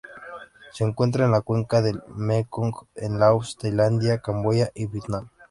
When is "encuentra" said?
0.83-1.25